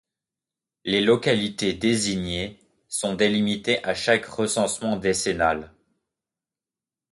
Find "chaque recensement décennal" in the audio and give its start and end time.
3.93-5.75